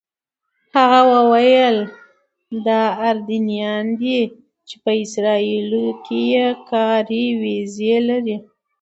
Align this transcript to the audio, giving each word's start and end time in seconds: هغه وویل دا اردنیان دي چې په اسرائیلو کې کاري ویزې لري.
هغه 0.75 1.01
وویل 1.13 1.77
دا 2.67 2.81
اردنیان 3.07 3.85
دي 4.01 4.19
چې 4.67 4.75
په 4.83 4.91
اسرائیلو 5.03 5.85
کې 6.05 6.23
کاري 6.69 7.25
ویزې 7.41 7.95
لري. 8.09 8.35